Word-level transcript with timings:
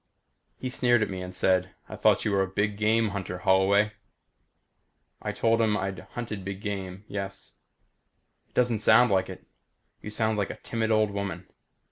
He 0.57 0.67
sneered 0.69 1.03
at 1.03 1.11
me 1.11 1.21
and 1.21 1.31
said, 1.35 1.75
"I 1.87 1.95
thought 1.95 2.25
you 2.25 2.31
were 2.31 2.41
a 2.41 2.47
big 2.47 2.75
game 2.75 3.09
hunter, 3.09 3.37
Holloway?" 3.37 3.93
I 5.21 5.31
told 5.31 5.61
him 5.61 5.77
I'd 5.77 5.99
hunted 6.15 6.43
big 6.43 6.59
game 6.59 7.05
yes. 7.07 7.53
"It 8.47 8.55
doesn't 8.55 8.79
sound 8.79 9.11
like 9.11 9.29
it. 9.29 9.45
You 10.01 10.09
sound 10.09 10.39
like 10.39 10.49
a 10.49 10.57
timid 10.57 10.89
old 10.89 11.11
woman. 11.11 11.45